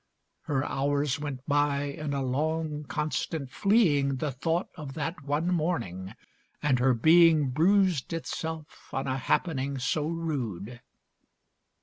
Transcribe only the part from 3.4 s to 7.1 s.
fleeing The thought of that one morning. And her